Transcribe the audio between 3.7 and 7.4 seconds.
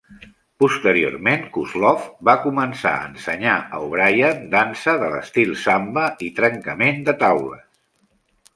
a O'Brian dansa de l'estil samba i trencament de